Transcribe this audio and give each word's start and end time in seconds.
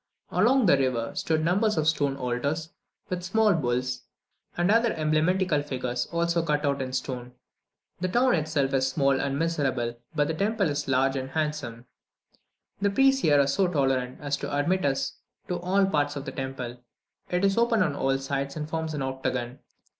Along 0.31 0.65
the 0.65 0.79
river 0.79 1.11
stood 1.13 1.45
numbers 1.45 1.77
of 1.77 1.87
stone 1.87 2.17
altars, 2.17 2.69
with 3.09 3.21
small 3.21 3.53
bulls, 3.53 4.01
and 4.57 4.71
other 4.71 4.93
emblematical 4.93 5.61
figures, 5.61 6.07
also 6.07 6.41
cut 6.41 6.65
in 6.81 6.91
stone. 6.91 7.33
The 7.99 8.07
town 8.07 8.33
itself 8.33 8.73
is 8.73 8.87
small 8.87 9.21
and 9.21 9.37
miserable, 9.37 9.99
but 10.15 10.27
the 10.27 10.33
temple 10.33 10.71
is 10.71 10.87
large 10.87 11.15
and 11.15 11.29
handsome. 11.29 11.85
The 12.81 12.89
priests 12.89 13.21
were 13.21 13.29
here 13.29 13.45
so 13.45 13.67
tolerant 13.67 14.19
as 14.19 14.37
to 14.37 14.51
admit 14.51 14.85
us 14.85 15.17
to 15.49 15.59
all 15.59 15.85
parts 15.85 16.15
of 16.15 16.25
the 16.25 16.31
temple. 16.31 16.81
It 17.29 17.45
is 17.45 17.55
open 17.55 17.83
on 17.83 17.95
all 17.95 18.17
sides, 18.17 18.55
and 18.55 18.67
forms 18.67 18.95
an 18.95 19.03
octagon. 19.03 19.59